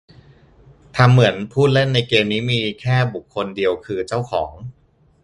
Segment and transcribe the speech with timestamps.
[0.95, 4.51] ทำเหมือนผู้เล่นในเกมนี้มีแค่บุคคลเดียวคือเจ้าของ